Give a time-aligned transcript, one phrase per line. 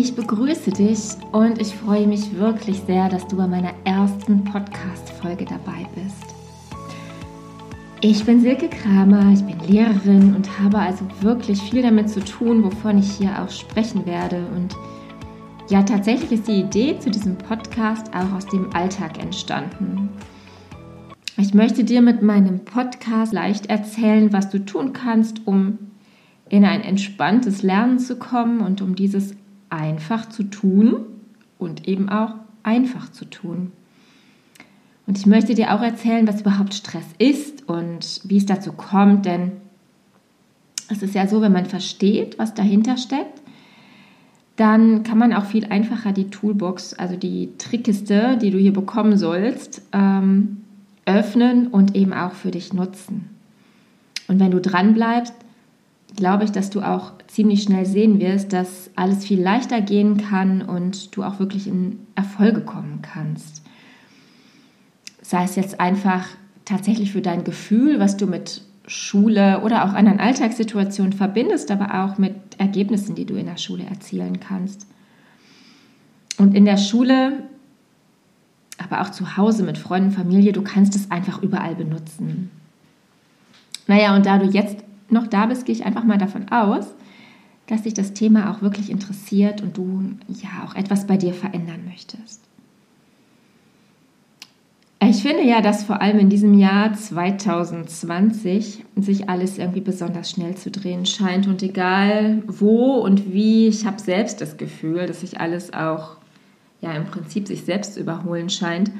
[0.00, 1.00] Ich begrüße dich
[1.32, 6.36] und ich freue mich wirklich sehr, dass du bei meiner ersten Podcast-Folge dabei bist.
[8.00, 12.62] Ich bin Silke Kramer, ich bin Lehrerin und habe also wirklich viel damit zu tun,
[12.62, 14.46] wovon ich hier auch sprechen werde.
[14.54, 14.76] Und
[15.68, 20.10] ja, tatsächlich ist die Idee zu diesem Podcast auch aus dem Alltag entstanden.
[21.36, 25.78] Ich möchte dir mit meinem Podcast leicht erzählen, was du tun kannst, um
[26.48, 29.34] in ein entspanntes Lernen zu kommen und um dieses
[29.70, 31.06] einfach zu tun
[31.58, 33.72] und eben auch einfach zu tun.
[35.06, 39.24] Und ich möchte dir auch erzählen, was überhaupt Stress ist und wie es dazu kommt,
[39.24, 39.52] denn
[40.90, 43.42] es ist ja so, wenn man versteht, was dahinter steckt,
[44.56, 49.16] dann kann man auch viel einfacher die Toolbox, also die Trickkiste, die du hier bekommen
[49.16, 50.58] sollst, ähm,
[51.06, 53.30] öffnen und eben auch für dich nutzen.
[54.26, 55.34] Und wenn du dran bleibst,
[56.18, 60.62] glaube ich, dass du auch ziemlich schnell sehen wirst, dass alles viel leichter gehen kann
[60.62, 63.62] und du auch wirklich in Erfolge kommen kannst.
[65.22, 66.26] Sei es jetzt einfach
[66.64, 72.18] tatsächlich für dein Gefühl, was du mit Schule oder auch anderen Alltagssituationen verbindest, aber auch
[72.18, 74.86] mit Ergebnissen, die du in der Schule erzielen kannst.
[76.36, 77.44] Und in der Schule,
[78.78, 82.50] aber auch zu Hause mit Freunden, Familie, du kannst es einfach überall benutzen.
[83.86, 86.86] Naja, und da du jetzt noch da bist, gehe ich einfach mal davon aus,
[87.66, 91.84] dass dich das Thema auch wirklich interessiert und du ja auch etwas bei dir verändern
[91.86, 92.48] möchtest.
[95.00, 100.56] Ich finde ja, dass vor allem in diesem Jahr 2020 sich alles irgendwie besonders schnell
[100.56, 105.40] zu drehen scheint und egal wo und wie, ich habe selbst das Gefühl, dass sich
[105.40, 106.16] alles auch
[106.80, 108.90] ja im Prinzip sich selbst zu überholen scheint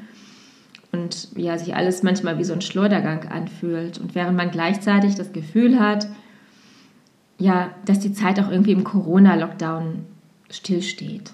[0.91, 5.33] und ja sich alles manchmal wie so ein Schleudergang anfühlt und während man gleichzeitig das
[5.33, 6.07] Gefühl hat,
[7.37, 10.05] ja, dass die Zeit auch irgendwie im Corona-Lockdown
[10.51, 11.31] stillsteht.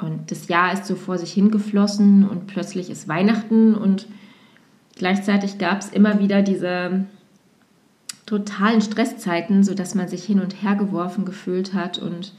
[0.00, 4.06] Und das Jahr ist so vor sich hingeflossen und plötzlich ist Weihnachten und
[4.96, 7.04] gleichzeitig gab es immer wieder diese
[8.26, 12.32] totalen Stresszeiten, sodass man sich hin und her geworfen gefühlt hat und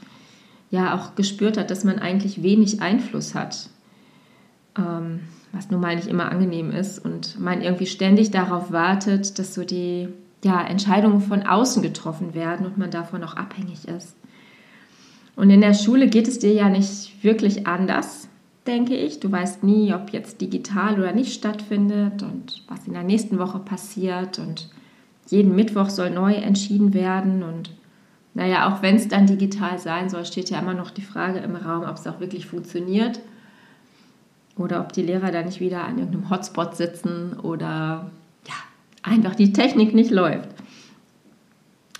[0.70, 3.70] ja auch gespürt hat, dass man eigentlich wenig Einfluss hat.
[4.76, 5.20] Ähm,
[5.56, 9.64] was nun mal nicht immer angenehm ist und man irgendwie ständig darauf wartet, dass so
[9.64, 10.08] die
[10.44, 14.16] ja, Entscheidungen von außen getroffen werden und man davon auch abhängig ist.
[15.34, 18.28] Und in der Schule geht es dir ja nicht wirklich anders,
[18.66, 19.20] denke ich.
[19.20, 23.58] Du weißt nie, ob jetzt digital oder nicht stattfindet und was in der nächsten Woche
[23.58, 24.38] passiert.
[24.38, 24.70] Und
[25.28, 27.42] jeden Mittwoch soll neu entschieden werden.
[27.42, 27.70] Und
[28.34, 31.56] naja, auch wenn es dann digital sein soll, steht ja immer noch die Frage im
[31.56, 33.20] Raum, ob es auch wirklich funktioniert
[34.56, 38.10] oder ob die Lehrer da nicht wieder an irgendeinem Hotspot sitzen oder
[38.46, 38.54] ja,
[39.02, 40.48] einfach die Technik nicht läuft.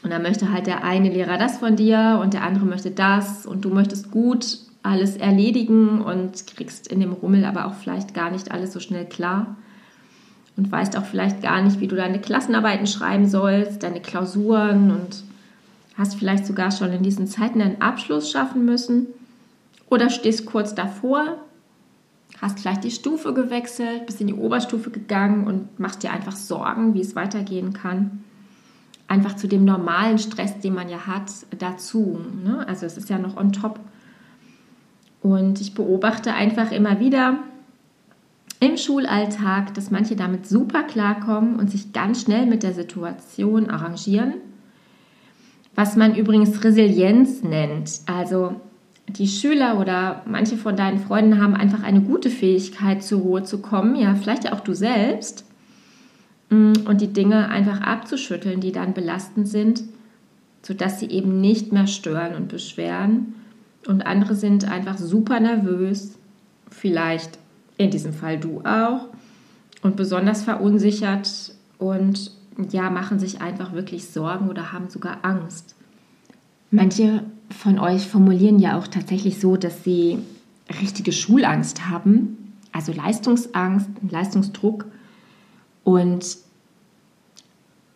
[0.03, 3.45] Und dann möchte halt der eine Lehrer das von dir und der andere möchte das
[3.45, 8.31] und du möchtest gut alles erledigen und kriegst in dem Rummel aber auch vielleicht gar
[8.31, 9.57] nicht alles so schnell klar
[10.57, 15.25] und weißt auch vielleicht gar nicht, wie du deine Klassenarbeiten schreiben sollst, deine Klausuren und
[15.99, 19.09] hast vielleicht sogar schon in diesen Zeiten einen Abschluss schaffen müssen
[19.91, 21.37] oder stehst kurz davor
[22.41, 26.95] hast vielleicht die Stufe gewechselt, bist in die Oberstufe gegangen und machst dir einfach Sorgen,
[26.95, 28.25] wie es weitergehen kann.
[29.09, 32.21] Einfach zu dem normalen Stress, den man ja hat, dazu.
[32.45, 32.67] Ne?
[32.67, 33.81] Also es ist ja noch on top.
[35.23, 37.39] Und ich beobachte einfach immer wieder
[38.61, 44.35] im Schulalltag, dass manche damit super klarkommen und sich ganz schnell mit der Situation arrangieren.
[45.75, 48.01] Was man übrigens Resilienz nennt.
[48.07, 48.61] Also
[49.09, 53.59] die Schüler oder manche von deinen Freunden haben einfach eine gute Fähigkeit, zur Ruhe zu
[53.59, 55.45] kommen, ja, vielleicht auch du selbst,
[56.51, 59.85] mm, und die Dinge einfach abzuschütteln, die dann belastend sind,
[60.63, 63.35] sodass sie eben nicht mehr stören und beschweren.
[63.87, 66.19] Und andere sind einfach super nervös,
[66.71, 67.39] vielleicht
[67.79, 69.09] in diesem Fall du auch,
[69.83, 72.33] und besonders verunsichert und
[72.73, 75.77] ja, machen sich einfach wirklich Sorgen oder haben sogar Angst.
[76.71, 80.19] Manche von euch formulieren ja auch tatsächlich so, dass sie
[80.81, 84.87] richtige Schulangst haben, also Leistungsangst, Leistungsdruck.
[85.85, 86.39] Und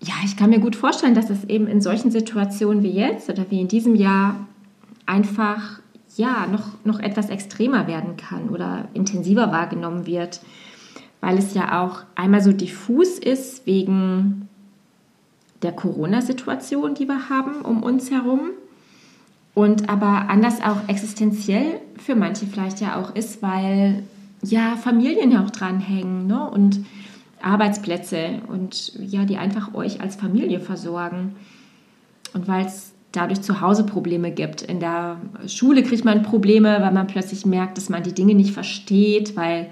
[0.03, 3.51] ja, ich kann mir gut vorstellen, dass es eben in solchen Situationen wie jetzt oder
[3.51, 4.47] wie in diesem Jahr
[5.07, 5.81] einfach
[6.17, 10.41] ja noch, noch etwas extremer werden kann oder intensiver wahrgenommen wird,
[11.21, 14.49] weil es ja auch einmal so diffus ist wegen
[15.63, 18.51] der Corona-Situation, die wir haben um uns herum
[19.55, 24.05] und aber anders auch existenziell für manche vielleicht ja auch ist, weil
[24.43, 26.49] ja Familien ja auch dranhängen ne?
[26.49, 26.85] und
[27.43, 31.37] Arbeitsplätze und ja, die einfach euch als Familie versorgen.
[32.33, 34.63] Und weil es dadurch zu Hause Probleme gibt.
[34.63, 35.17] In der
[35.47, 39.71] Schule kriegt man Probleme, weil man plötzlich merkt, dass man die Dinge nicht versteht, weil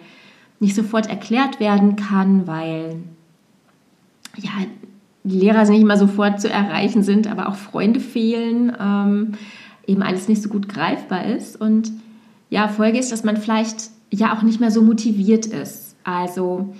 [0.61, 2.97] nicht sofort erklärt werden kann, weil
[4.37, 4.51] ja,
[5.23, 9.33] die Lehrer nicht immer sofort zu erreichen sind, aber auch Freunde fehlen, ähm,
[9.89, 11.61] eben alles nicht so gut greifbar ist.
[11.61, 11.91] Und
[12.51, 15.97] ja, Folge ist, dass man vielleicht ja auch nicht mehr so motiviert ist.
[16.05, 16.75] Also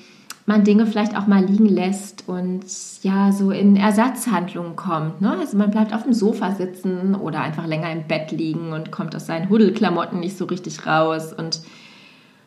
[0.47, 2.65] man Dinge vielleicht auch mal liegen lässt und
[3.03, 5.21] ja, so in Ersatzhandlungen kommt.
[5.21, 5.37] Ne?
[5.39, 9.15] Also man bleibt auf dem Sofa sitzen oder einfach länger im Bett liegen und kommt
[9.15, 11.61] aus seinen Huddelklamotten nicht so richtig raus und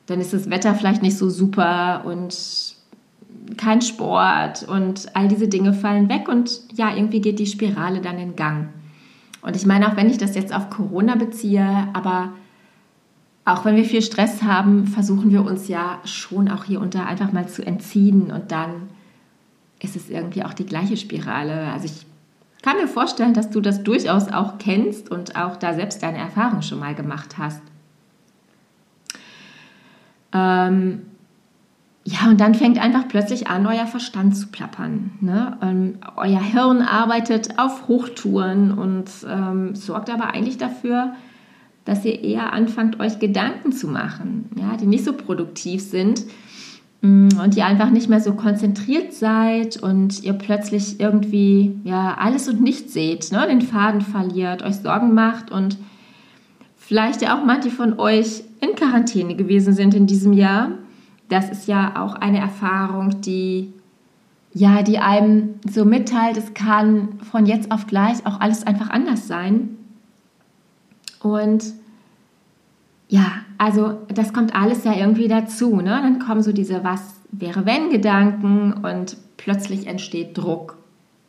[0.08, 2.76] dann ist das Wetter vielleicht nicht so super und
[3.58, 8.18] kein Sport und all diese Dinge fallen weg und ja, irgendwie geht die Spirale dann
[8.18, 8.70] in Gang.
[9.42, 12.30] Und ich meine, auch wenn ich das jetzt auf Corona beziehe, aber
[13.44, 17.32] auch wenn wir viel Stress haben, versuchen wir uns ja schon auch hier unter einfach
[17.32, 18.90] mal zu entziehen und dann
[19.80, 21.72] ist es irgendwie auch die gleiche Spirale.
[21.72, 22.06] Also ich
[22.62, 26.62] kann mir vorstellen, dass du das durchaus auch kennst und auch da selbst deine Erfahrung
[26.62, 27.62] schon mal gemacht hast.
[30.34, 31.02] Ähm,
[32.04, 35.12] ja, und dann fängt einfach plötzlich an, euer Verstand zu plappern.
[35.22, 35.58] Ne?
[35.62, 41.14] Ähm, euer Hirn arbeitet auf Hochtouren und ähm, sorgt aber eigentlich dafür,
[41.86, 46.24] dass ihr eher anfangt, euch Gedanken zu machen, ja, die nicht so produktiv sind
[47.02, 52.48] mm, und ihr einfach nicht mehr so konzentriert seid und ihr plötzlich irgendwie ja alles
[52.48, 53.48] und nichts seht, ne?
[53.48, 55.78] den Faden verliert, euch Sorgen macht und
[56.78, 60.72] vielleicht ja auch manche von euch in Quarantäne gewesen sind in diesem Jahr
[61.32, 63.74] das ist ja auch eine Erfahrung, die
[64.54, 69.28] ja, die einem so mitteilt, es kann von jetzt auf gleich auch alles einfach anders
[69.28, 69.78] sein.
[71.22, 71.64] Und
[73.08, 75.78] ja, also das kommt alles ja irgendwie dazu.
[75.78, 75.84] Ne?
[76.02, 80.78] Dann kommen so diese Was wäre wenn Gedanken und plötzlich entsteht Druck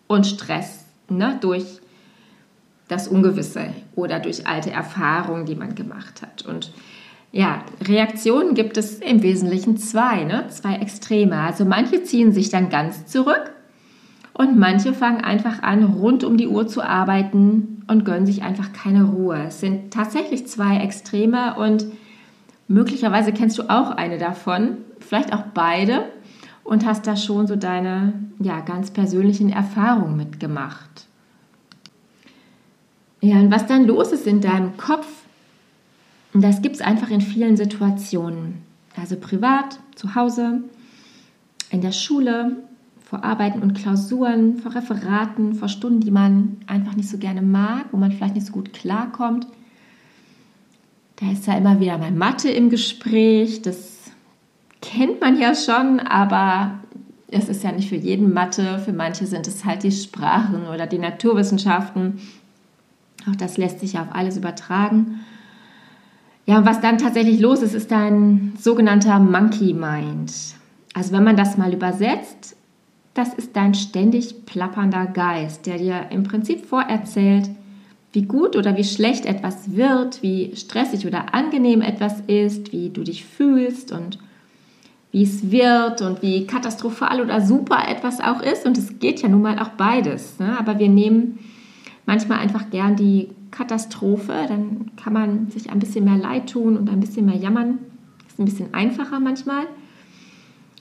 [0.08, 1.38] und Stress ne?
[1.40, 1.80] durch
[2.88, 6.44] das Ungewisse oder durch alte Erfahrungen, die man gemacht hat.
[6.44, 6.72] Und
[7.32, 10.46] ja, Reaktionen gibt es im Wesentlichen zwei, ne?
[10.48, 11.38] zwei Extreme.
[11.38, 13.52] Also manche ziehen sich dann ganz zurück
[14.34, 18.72] und manche fangen einfach an, rund um die Uhr zu arbeiten und gönnen sich einfach
[18.74, 19.44] keine Ruhe.
[19.48, 21.86] Es sind tatsächlich zwei Extreme und
[22.68, 26.04] möglicherweise kennst du auch eine davon, vielleicht auch beide
[26.64, 31.06] und hast da schon so deine ja, ganz persönlichen Erfahrungen mitgemacht.
[33.20, 35.06] Ja, und was dann los ist in deinem Kopf,
[36.32, 38.62] und das gibt es einfach in vielen Situationen.
[38.96, 40.62] Also privat, zu Hause,
[41.70, 42.56] in der Schule,
[43.04, 47.86] vor Arbeiten und Klausuren, vor Referaten, vor Stunden, die man einfach nicht so gerne mag,
[47.92, 49.46] wo man vielleicht nicht so gut klarkommt.
[51.16, 53.62] Da ist ja immer wieder mal Mathe im Gespräch.
[53.62, 54.10] Das
[54.80, 56.80] kennt man ja schon, aber
[57.28, 58.78] es ist ja nicht für jeden Mathe.
[58.78, 62.18] Für manche sind es halt die Sprachen oder die Naturwissenschaften.
[63.30, 65.20] Auch das lässt sich ja auf alles übertragen.
[66.46, 70.32] Ja, was dann tatsächlich los ist, ist ein sogenannter Monkey Mind.
[70.94, 72.56] Also wenn man das mal übersetzt,
[73.14, 77.48] das ist dein ständig plappernder Geist, der dir im Prinzip vorerzählt,
[78.12, 83.02] wie gut oder wie schlecht etwas wird, wie stressig oder angenehm etwas ist, wie du
[83.02, 84.18] dich fühlst und
[85.12, 88.66] wie es wird und wie katastrophal oder super etwas auch ist.
[88.66, 90.38] Und es geht ja nun mal auch beides.
[90.38, 90.58] Ne?
[90.58, 91.38] Aber wir nehmen
[92.04, 96.90] manchmal einfach gern die Katastrophe, dann kann man sich ein bisschen mehr leid tun und
[96.90, 97.78] ein bisschen mehr jammern.
[98.26, 99.66] Ist ein bisschen einfacher manchmal.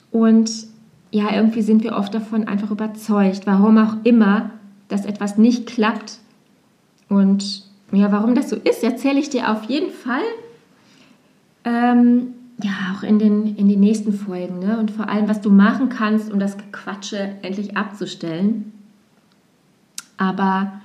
[0.09, 0.67] Und
[1.11, 4.49] ja, irgendwie sind wir oft davon einfach überzeugt, warum auch immer,
[4.87, 6.19] dass etwas nicht klappt.
[7.09, 10.23] Und ja, warum das so ist, erzähle ich dir auf jeden Fall.
[11.65, 14.59] Ähm, ja, auch in den, in den nächsten Folgen.
[14.59, 14.77] Ne?
[14.79, 18.71] Und vor allem, was du machen kannst, um das Gequatsche endlich abzustellen.
[20.17, 20.81] Aber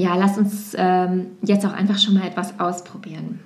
[0.00, 3.40] ja, lass uns ähm, jetzt auch einfach schon mal etwas ausprobieren,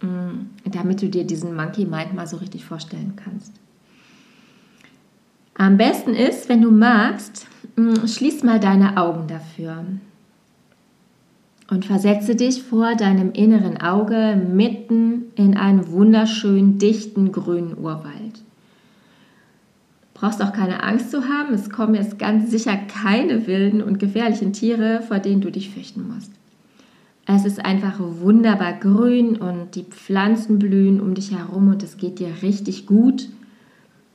[0.00, 3.52] mm, damit du dir diesen Monkey Mind mal so richtig vorstellen kannst.
[5.54, 7.46] Am besten ist, wenn du magst,
[7.76, 9.84] mm, schließ mal deine Augen dafür.
[11.70, 18.42] Und versetze dich vor deinem inneren Auge mitten in einen wunderschönen, dichten grünen Urwald
[20.22, 21.52] brauchst auch keine Angst zu haben.
[21.52, 26.06] Es kommen jetzt ganz sicher keine wilden und gefährlichen Tiere, vor denen du dich fürchten
[26.06, 26.30] musst.
[27.26, 32.20] Es ist einfach wunderbar grün und die Pflanzen blühen um dich herum und es geht
[32.20, 33.30] dir richtig gut.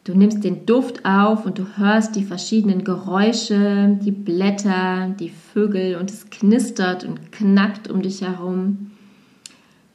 [0.05, 5.97] Du nimmst den Duft auf und du hörst die verschiedenen Geräusche, die Blätter, die Vögel
[5.97, 8.91] und es knistert und knackt um dich herum.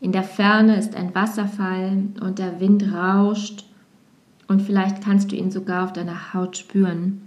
[0.02, 3.64] In der Ferne ist ein Wasserfall und der Wind rauscht
[4.52, 7.26] und vielleicht kannst du ihn sogar auf deiner Haut spüren.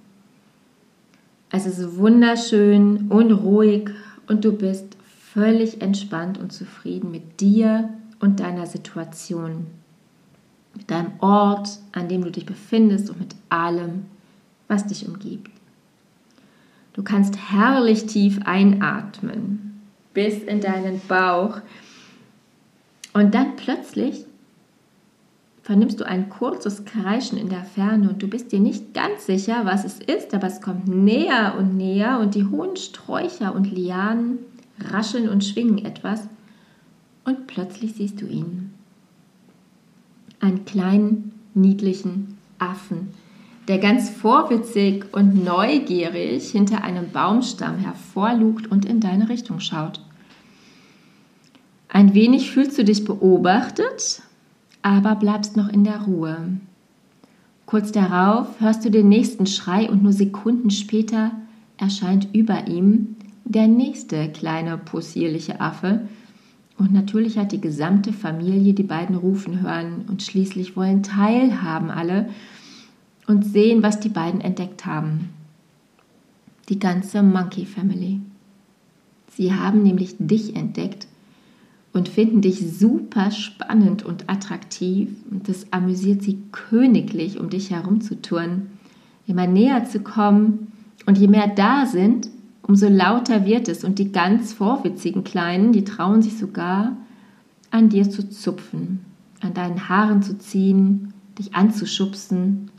[1.50, 3.89] Es ist wunderschön und ruhig
[4.27, 4.96] und du bist
[5.34, 7.89] völlig entspannt und zufrieden mit dir
[8.20, 9.65] und deiner Situation,
[10.75, 14.05] mit deinem Ort, an dem du dich befindest und mit allem,
[14.67, 15.50] was dich umgibt.
[16.94, 19.82] Du kannst herrlich tief einatmen
[20.13, 21.60] bis in deinen Bauch
[23.13, 24.25] und dann plötzlich
[25.65, 29.65] vernimmst du ein kurzes Kreischen in der Ferne und du bist dir nicht ganz sicher,
[29.65, 34.38] was es ist, aber es kommt näher und näher und die hohen Sträucher und Lianen
[34.79, 36.27] rascheln und schwingen etwas
[37.24, 38.75] und plötzlich siehst du ihn.
[40.39, 43.10] Einen kleinen, niedlichen Affen,
[43.67, 50.00] der ganz vorwitzig und neugierig hinter einem Baumstamm hervorlugt und in deine Richtung schaut.
[51.89, 54.22] Ein wenig fühlst du dich beobachtet,
[54.86, 56.38] aber bleibst noch in der Ruhe.
[57.65, 61.32] Kurz darauf hörst du den nächsten Schrei und nur Sekunden später
[61.77, 63.15] erscheint über ihm
[63.46, 66.08] der nächste kleine possierliche Affe.
[66.77, 72.30] Und natürlich hat die gesamte Familie die beiden rufen hören und schließlich wollen teilhaben alle
[73.25, 75.30] und sehen, was die beiden entdeckt haben.
[76.70, 78.20] Die ganze Monkey Family.
[79.32, 81.08] Sie haben nämlich dich entdeckt
[81.95, 85.15] und finden dich super spannend und attraktiv.
[85.31, 88.77] Und das amüsiert sie königlich, um dich herumzuturnen,
[89.27, 90.73] immer näher zu kommen.
[91.05, 92.27] Und je mehr da sind,
[92.63, 93.85] umso lauter wird es.
[93.85, 96.97] Und die ganz vorwitzigen Kleinen, die trauen sich sogar,
[97.71, 98.99] an dir zu zupfen,
[99.39, 102.71] an deinen Haaren zu ziehen, dich anzuschubsen.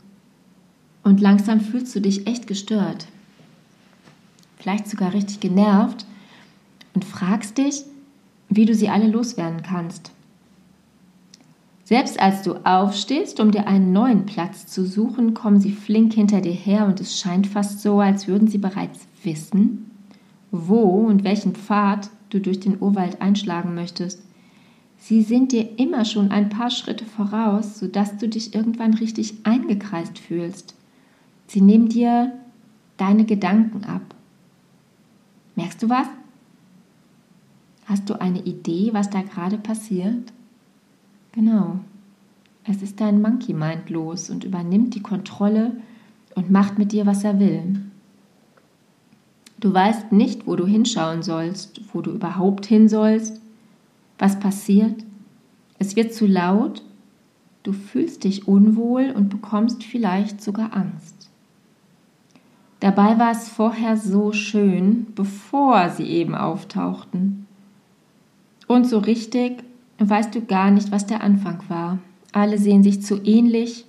[1.03, 3.07] Und langsam fühlst du dich echt gestört.
[4.59, 6.05] Vielleicht sogar richtig genervt
[6.93, 7.83] und fragst dich,
[8.57, 10.11] wie du sie alle loswerden kannst.
[11.85, 16.41] Selbst als du aufstehst, um dir einen neuen Platz zu suchen, kommen sie flink hinter
[16.41, 19.89] dir her und es scheint fast so, als würden sie bereits wissen,
[20.51, 24.21] wo und welchen Pfad du durch den Urwald einschlagen möchtest.
[24.97, 30.19] Sie sind dir immer schon ein paar Schritte voraus, sodass du dich irgendwann richtig eingekreist
[30.19, 30.75] fühlst.
[31.45, 32.33] Sie nehmen dir
[32.97, 34.01] deine Gedanken ab.
[35.55, 36.07] Merkst du was?
[37.87, 40.33] Hast du eine Idee, was da gerade passiert?
[41.31, 41.79] Genau.
[42.65, 45.71] Es ist dein Monkey Mind los und übernimmt die Kontrolle
[46.35, 47.79] und macht mit dir, was er will.
[49.61, 53.39] Du weißt nicht, wo du hinschauen sollst, wo du überhaupt hin sollst,
[54.19, 55.05] was passiert.
[55.79, 56.83] Es wird zu laut,
[57.63, 61.29] du fühlst dich unwohl und bekommst vielleicht sogar Angst.
[62.81, 67.46] Dabei war es vorher so schön, bevor sie eben auftauchten.
[68.67, 69.63] Und so richtig
[69.99, 71.99] weißt du gar nicht, was der Anfang war.
[72.31, 73.85] Alle sehen sich zu ähnlich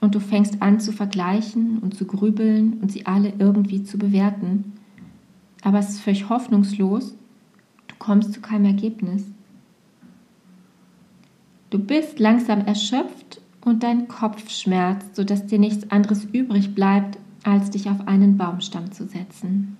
[0.00, 4.74] und du fängst an zu vergleichen und zu grübeln und sie alle irgendwie zu bewerten.
[5.62, 7.14] Aber es ist völlig hoffnungslos.
[7.86, 9.24] Du kommst zu keinem Ergebnis.
[11.70, 17.70] Du bist langsam erschöpft und dein Kopf schmerzt, sodass dir nichts anderes übrig bleibt, als
[17.70, 19.77] dich auf einen Baumstamm zu setzen.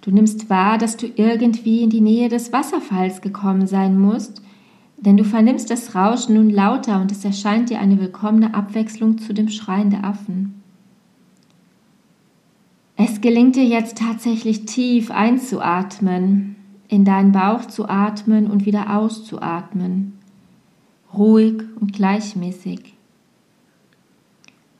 [0.00, 4.42] Du nimmst wahr, dass du irgendwie in die Nähe des Wasserfalls gekommen sein musst,
[4.96, 9.34] denn du vernimmst das Rauschen nun lauter und es erscheint dir eine willkommene Abwechslung zu
[9.34, 10.62] dem Schreien der Affen.
[12.96, 16.56] Es gelingt dir jetzt tatsächlich tief einzuatmen,
[16.88, 20.18] in deinen Bauch zu atmen und wieder auszuatmen,
[21.14, 22.94] ruhig und gleichmäßig.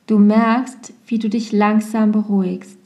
[0.07, 2.80] Du merkst, wie du dich langsam beruhigst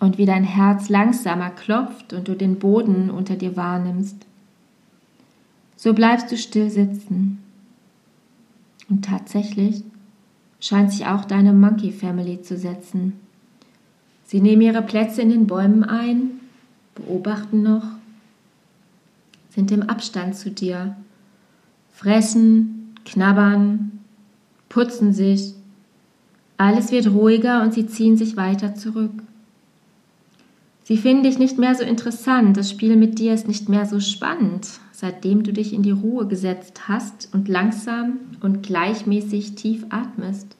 [0.00, 4.16] und wie dein Herz langsamer klopft und du den Boden unter dir wahrnimmst.
[5.76, 7.38] So bleibst du still sitzen.
[8.88, 9.84] Und tatsächlich
[10.58, 13.12] scheint sich auch deine Monkey Family zu setzen.
[14.24, 16.40] Sie nehmen ihre Plätze in den Bäumen ein,
[16.94, 17.84] beobachten noch,
[19.50, 20.96] sind im Abstand zu dir,
[21.92, 24.00] fressen, knabbern,
[24.68, 25.54] putzen sich.
[26.56, 29.22] Alles wird ruhiger und sie ziehen sich weiter zurück.
[30.90, 34.00] Sie finden dich nicht mehr so interessant, das Spiel mit dir ist nicht mehr so
[34.00, 40.56] spannend, seitdem du dich in die Ruhe gesetzt hast und langsam und gleichmäßig tief atmest.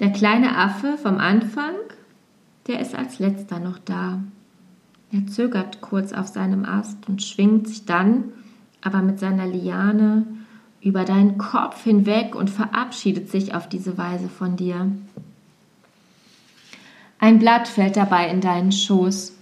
[0.00, 1.76] Der kleine Affe vom Anfang,
[2.66, 4.18] der ist als letzter noch da.
[5.12, 8.32] Er zögert kurz auf seinem Ast und schwingt sich dann,
[8.82, 10.26] aber mit seiner Liane,
[10.80, 14.90] über deinen Kopf hinweg und verabschiedet sich auf diese Weise von dir.
[17.18, 19.32] Ein Blatt fällt dabei in deinen Schoß.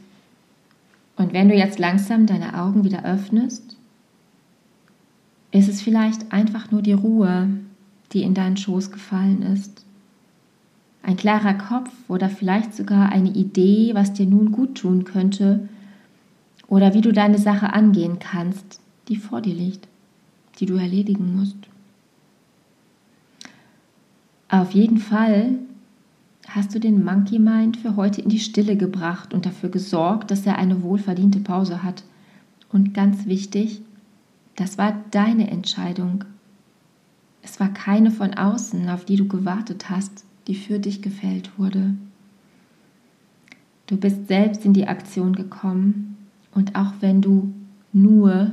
[1.16, 3.76] Und wenn du jetzt langsam deine Augen wieder öffnest,
[5.52, 7.48] ist es vielleicht einfach nur die Ruhe,
[8.12, 9.84] die in deinen Schoß gefallen ist.
[11.04, 15.68] ein klarer Kopf oder vielleicht sogar eine Idee, was dir nun gut tun könnte
[16.66, 19.86] oder wie du deine Sache angehen kannst, die vor dir liegt,
[20.58, 21.58] die du erledigen musst.
[24.48, 25.58] Auf jeden Fall
[26.48, 30.46] hast du den Monkey Mind für heute in die Stille gebracht und dafür gesorgt, dass
[30.46, 32.04] er eine wohlverdiente Pause hat.
[32.70, 33.82] Und ganz wichtig,
[34.56, 36.24] das war deine Entscheidung.
[37.42, 41.94] Es war keine von außen, auf die du gewartet hast, die für dich gefällt wurde.
[43.86, 46.16] Du bist selbst in die Aktion gekommen
[46.52, 47.52] und auch wenn du
[47.92, 48.52] nur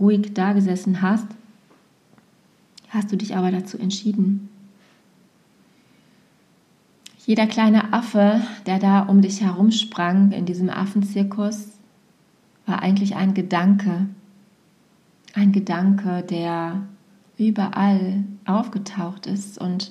[0.00, 1.26] ruhig dagesessen hast,
[2.88, 4.48] hast du dich aber dazu entschieden.
[7.26, 11.68] Jeder kleine Affe, der da um dich herumsprang in diesem Affenzirkus,
[12.66, 14.08] war eigentlich ein Gedanke.
[15.32, 16.82] Ein Gedanke, der
[17.38, 19.90] überall aufgetaucht ist und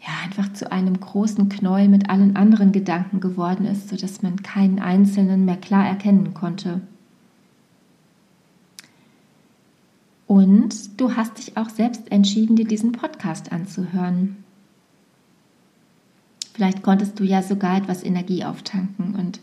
[0.00, 4.78] ja, einfach zu einem großen Knäuel mit allen anderen Gedanken geworden ist, sodass man keinen
[4.78, 6.82] einzelnen mehr klar erkennen konnte.
[10.28, 14.44] Und du hast dich auch selbst entschieden, dir diesen Podcast anzuhören.
[16.56, 19.40] Vielleicht konntest du ja sogar etwas Energie auftanken und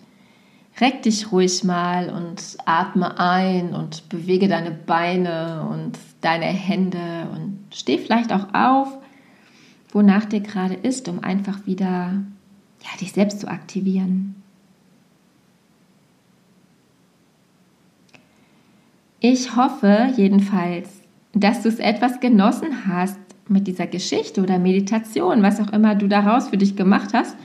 [0.81, 7.67] reck dich ruhig mal und atme ein und bewege deine Beine und deine Hände und
[7.71, 8.97] steh vielleicht auch auf,
[9.91, 12.13] wonach dir gerade ist, um einfach wieder
[12.81, 14.33] ja, dich selbst zu aktivieren.
[19.19, 20.89] Ich hoffe jedenfalls,
[21.33, 26.07] dass du es etwas genossen hast, mit dieser Geschichte oder Meditation, was auch immer du
[26.07, 27.35] daraus für dich gemacht hast,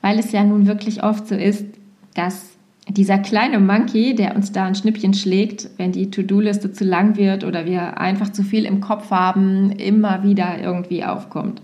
[0.00, 1.66] weil es ja nun wirklich oft so ist,
[2.14, 2.56] dass
[2.88, 7.44] dieser kleine Monkey, der uns da ein Schnippchen schlägt, wenn die To-Do-Liste zu lang wird
[7.44, 11.60] oder wir einfach zu viel im Kopf haben, immer wieder irgendwie aufkommt.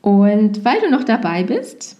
[0.00, 1.98] Und weil du noch dabei bist,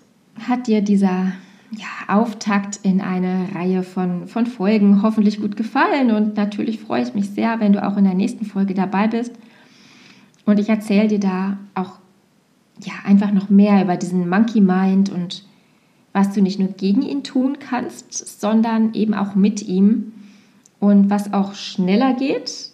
[0.49, 1.33] hat dir dieser
[1.71, 6.11] ja, Auftakt in eine Reihe von, von Folgen hoffentlich gut gefallen.
[6.11, 9.33] Und natürlich freue ich mich sehr, wenn du auch in der nächsten Folge dabei bist.
[10.47, 11.99] Und ich erzähle dir da auch
[12.83, 15.45] ja, einfach noch mehr über diesen Monkey Mind und
[16.13, 20.13] was du nicht nur gegen ihn tun kannst, sondern eben auch mit ihm
[20.81, 22.71] und was auch schneller geht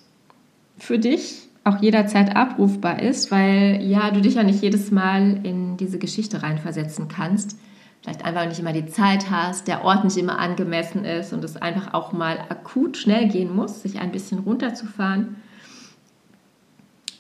[0.78, 5.76] für dich, auch jederzeit abrufbar ist, weil ja, du dich ja nicht jedes Mal in
[5.78, 7.56] diese Geschichte reinversetzen kannst
[8.04, 11.56] vielleicht einfach nicht immer die Zeit hast, der Ort nicht immer angemessen ist und es
[11.56, 15.36] einfach auch mal akut schnell gehen muss, sich ein bisschen runterzufahren.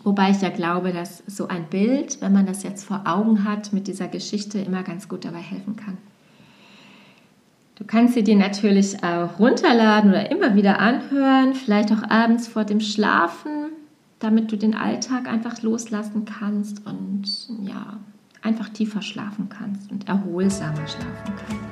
[0.02, 3.72] Wobei ich ja glaube, dass so ein Bild, wenn man das jetzt vor Augen hat,
[3.72, 5.96] mit dieser Geschichte immer ganz gut dabei helfen kann.
[7.76, 12.64] Du kannst sie dir natürlich auch runterladen oder immer wieder anhören, vielleicht auch abends vor
[12.64, 13.70] dem Schlafen,
[14.18, 17.24] damit du den Alltag einfach loslassen kannst und
[17.62, 17.98] ja,
[18.44, 21.64] einfach tiefer schlafen kannst und erholsamer schlafen kannst.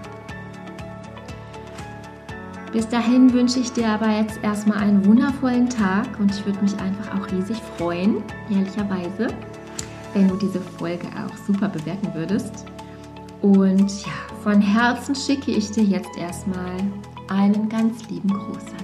[2.73, 6.75] Bis dahin wünsche ich dir aber jetzt erstmal einen wundervollen Tag und ich würde mich
[6.79, 9.27] einfach auch riesig freuen, ehrlicherweise,
[10.15, 12.65] wenn du diese Folge auch super bewerten würdest.
[13.43, 16.77] Und ja, von Herzen schicke ich dir jetzt erstmal
[17.29, 18.82] einen ganz lieben Gruß.